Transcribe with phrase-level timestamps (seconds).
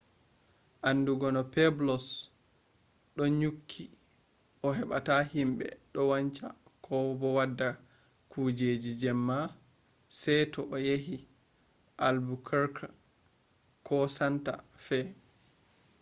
[0.89, 2.05] andugo no pueblos
[3.15, 3.85] do nyukki
[4.65, 6.47] a hebata himbe do wanca
[6.85, 7.69] ko do wada
[8.31, 9.37] kujeji jemma
[10.19, 11.17] se to a yahi
[12.05, 12.85] albuquerque
[13.87, 14.53] ko santa
[14.85, 14.99] fe